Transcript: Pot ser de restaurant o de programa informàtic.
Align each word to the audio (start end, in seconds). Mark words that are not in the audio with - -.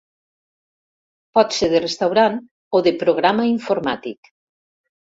Pot 1.39 1.53
ser 1.59 1.69
de 1.75 1.83
restaurant 1.85 2.41
o 2.81 2.85
de 2.89 2.95
programa 3.05 3.49
informàtic. 3.53 4.35